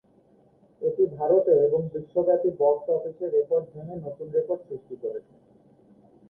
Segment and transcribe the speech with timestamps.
[0.81, 5.33] এটি ভারতে এবং বিশ্বব্যাপী বক্স অফিসে রেকর্ড ভেঙে নতুন রেকর্ড সৃষ্টি করেছে।